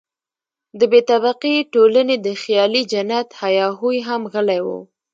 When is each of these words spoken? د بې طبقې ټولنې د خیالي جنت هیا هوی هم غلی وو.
د 0.79 0.81
بې 0.91 1.01
طبقې 1.09 1.55
ټولنې 1.73 2.15
د 2.25 2.27
خیالي 2.41 2.81
جنت 2.91 3.29
هیا 3.41 3.65
هوی 3.79 3.97
هم 4.07 4.21
غلی 4.33 4.59
وو. 4.65 4.79